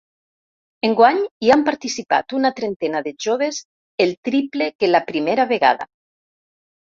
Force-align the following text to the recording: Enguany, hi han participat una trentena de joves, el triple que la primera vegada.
Enguany, 0.87 1.19
hi 1.47 1.51
han 1.55 1.65
participat 1.67 2.35
una 2.37 2.51
trentena 2.59 3.01
de 3.07 3.13
joves, 3.25 3.59
el 4.07 4.13
triple 4.29 4.71
que 4.79 4.89
la 4.89 5.03
primera 5.11 5.45
vegada. 5.55 5.89